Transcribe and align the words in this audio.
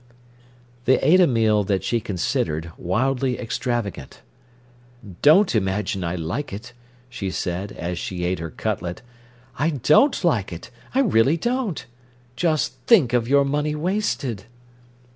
They 0.85 0.99
ate 1.01 1.19
a 1.19 1.27
meal 1.27 1.63
that 1.65 1.83
she 1.83 1.99
considered 1.99 2.71
wildly 2.75 3.37
extravagant. 3.37 4.21
"Don't 5.21 5.53
imagine 5.53 6.03
I 6.03 6.15
like 6.15 6.51
it," 6.51 6.73
she 7.07 7.29
said, 7.29 7.71
as 7.73 7.99
she 7.99 8.23
ate 8.23 8.39
her 8.39 8.49
cutlet. 8.49 9.03
"I 9.59 9.69
don't 9.69 10.23
like 10.23 10.51
it, 10.51 10.71
I 10.95 11.01
really 11.01 11.37
don't! 11.37 11.85
Just 12.35 12.73
think 12.87 13.13
of 13.13 13.27
your 13.27 13.45
money 13.45 13.75
wasted!" 13.75 14.45